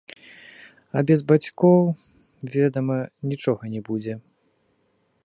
А 1.01 1.01
без 1.11 1.19
бацькоў, 1.31 1.81
ведама, 2.55 2.97
нічога 3.35 3.63
не 3.75 3.81
будзе. 3.91 4.13